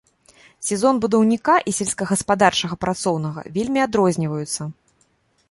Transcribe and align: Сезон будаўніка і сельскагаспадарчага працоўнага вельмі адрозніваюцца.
Сезон 0.69 0.95
будаўніка 1.03 1.55
і 1.71 1.73
сельскагаспадарчага 1.79 2.75
працоўнага 2.87 3.45
вельмі 3.59 3.79
адрозніваюцца. 3.87 4.61